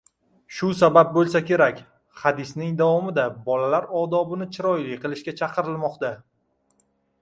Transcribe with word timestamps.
Shu 0.59 0.69
sabab 0.77 1.11
bo‘lsa 1.17 1.41
kerak, 1.49 1.83
hadisning 2.23 2.73
davomida 2.81 3.29
bolalar 3.51 3.89
odobini 4.03 4.51
chiroyli 4.59 5.01
qilishga 5.07 5.39
chaqirilmoqda 5.43 6.17